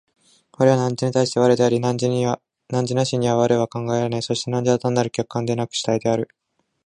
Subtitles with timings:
[0.57, 1.93] 我は汝に対して我であり、汝
[2.95, 6.27] なしには我は考えられない、そして汝は単なる客観でなく主体である。